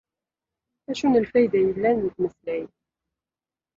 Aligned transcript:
Acu 0.89 1.07
n 1.07 1.19
lfayda 1.23 1.59
yellan 1.61 1.97
deg 2.03 2.13
umeslay? 2.17 2.65